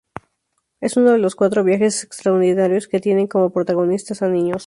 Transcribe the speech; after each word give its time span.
Es 0.79 0.97
uno 0.97 1.11
de 1.11 1.19
los 1.19 1.35
cuatro 1.35 1.63
viajes 1.63 2.03
extraordinarios 2.03 2.87
que 2.87 2.99
tienen 2.99 3.27
como 3.27 3.51
protagonistas 3.51 4.23
a 4.23 4.29
niños. 4.29 4.59